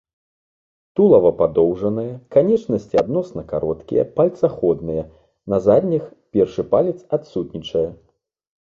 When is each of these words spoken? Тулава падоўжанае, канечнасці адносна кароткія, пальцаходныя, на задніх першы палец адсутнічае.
Тулава 0.99 1.31
падоўжанае, 1.41 2.07
канечнасці 2.35 2.95
адносна 3.03 3.41
кароткія, 3.53 4.09
пальцаходныя, 4.17 5.03
на 5.55 5.61
задніх 5.69 6.03
першы 6.37 6.61
палец 6.75 6.97
адсутнічае. 7.21 7.89